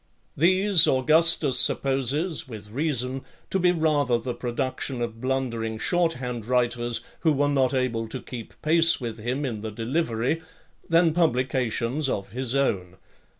These 0.35 0.87
Augustus 0.87 1.59
supposes, 1.59 2.47
with 2.47 2.71
reason, 2.71 3.23
to 3.51 3.59
be 3.59 3.71
rather 3.71 4.17
the 4.17 4.33
production 4.33 4.99
of 4.99 5.21
blundering 5.21 5.77
short 5.77 6.13
hand 6.13 6.47
writers, 6.47 7.01
who 7.19 7.31
were 7.31 7.47
not 7.47 7.71
able 7.71 8.07
to 8.09 8.19
keep 8.19 8.59
pace 8.63 8.99
with 8.99 9.19
him 9.19 9.45
in 9.45 9.61
the 9.61 9.69
delivery, 9.69 10.41
than 10.89 11.13
publications 11.13 12.09
of 12.09 12.29
his 12.29 12.55
own. 12.55 12.97